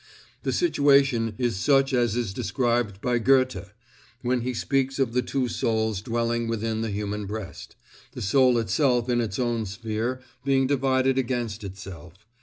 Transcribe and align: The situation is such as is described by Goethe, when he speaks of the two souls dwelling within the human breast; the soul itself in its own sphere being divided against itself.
The 0.41 0.51
situation 0.51 1.35
is 1.37 1.57
such 1.57 1.93
as 1.93 2.15
is 2.15 2.33
described 2.33 3.01
by 3.01 3.19
Goethe, 3.19 3.71
when 4.23 4.41
he 4.41 4.51
speaks 4.51 4.97
of 4.97 5.13
the 5.13 5.21
two 5.21 5.47
souls 5.47 6.01
dwelling 6.01 6.47
within 6.47 6.81
the 6.81 6.89
human 6.89 7.27
breast; 7.27 7.75
the 8.13 8.21
soul 8.23 8.57
itself 8.57 9.09
in 9.09 9.21
its 9.21 9.37
own 9.37 9.67
sphere 9.67 10.19
being 10.43 10.65
divided 10.65 11.19
against 11.19 11.63
itself. 11.63 12.13